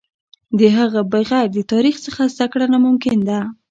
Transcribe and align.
د 0.59 0.61
هغه 0.77 0.99
بغیر 1.11 1.45
د 1.55 1.57
تاریخ 1.71 1.95
څخه 2.05 2.21
زده 2.33 2.45
کړه 2.51 2.65
ناممکن 2.73 3.19
ده. 3.29 3.39